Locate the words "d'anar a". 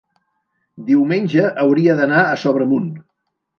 2.01-2.43